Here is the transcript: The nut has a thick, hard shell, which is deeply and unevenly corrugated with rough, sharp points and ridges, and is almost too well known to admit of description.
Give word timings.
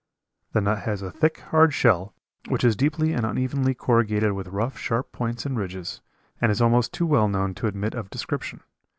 The 0.53 0.61
nut 0.61 0.79
has 0.79 1.03
a 1.03 1.11
thick, 1.11 1.41
hard 1.51 1.75
shell, 1.75 2.15
which 2.47 2.63
is 2.63 2.75
deeply 2.75 3.13
and 3.13 3.23
unevenly 3.23 3.75
corrugated 3.75 4.31
with 4.31 4.47
rough, 4.47 4.75
sharp 4.79 5.11
points 5.11 5.45
and 5.45 5.55
ridges, 5.55 6.01
and 6.41 6.51
is 6.51 6.59
almost 6.59 6.91
too 6.91 7.05
well 7.05 7.27
known 7.27 7.53
to 7.53 7.67
admit 7.67 7.93
of 7.93 8.09
description. 8.09 8.61